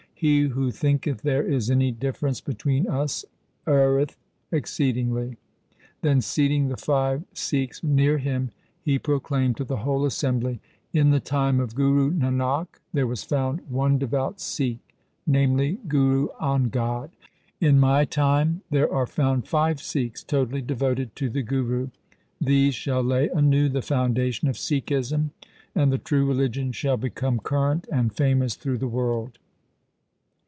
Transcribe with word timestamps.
He 0.23 0.41
who 0.41 0.69
thinketh 0.69 1.23
there 1.23 1.41
is 1.41 1.71
any 1.71 1.89
difference 1.91 2.41
between 2.41 2.87
us 2.87 3.25
erreth 3.65 4.17
exceedingly.' 4.51 5.37
Then 6.03 6.21
seating 6.21 6.67
the 6.67 6.77
five 6.77 7.23
Sikhs 7.33 7.81
near 7.81 8.19
him, 8.19 8.51
he 8.83 8.99
proclaimed 8.99 9.57
to 9.57 9.63
the 9.63 9.77
whole 9.77 10.05
assembly,' 10.05 10.59
In 10.93 11.09
the 11.09 11.19
time 11.19 11.59
of 11.59 11.73
Guru 11.73 12.11
Nanak, 12.11 12.67
there 12.93 13.07
was 13.07 13.23
found 13.23 13.61
one 13.67 13.97
devout 13.97 14.39
Sikh, 14.39 14.77
namely, 15.25 15.79
Guru 15.87 16.27
Angad. 16.39 17.09
In 17.59 17.79
my 17.79 18.05
time 18.05 18.61
there 18.69 18.93
are 18.93 19.07
found 19.07 19.47
five 19.47 19.81
Sikhs 19.81 20.21
totally 20.23 20.61
devoted 20.61 21.15
to 21.15 21.31
the 21.31 21.41
Guru. 21.41 21.87
These 22.39 22.75
shall 22.75 23.01
lay 23.01 23.29
anew 23.29 23.69
the 23.69 23.81
foundation 23.81 24.47
of 24.47 24.55
Sikhism, 24.55 25.31
and 25.73 25.91
the 25.91 25.97
true 25.97 26.27
religion 26.27 26.73
shall 26.73 26.97
become 26.97 27.39
current 27.39 27.87
and 27.91 28.13
famous 28.13 28.53
through 28.53 28.77
the 28.77 28.87
world.' 28.87 29.39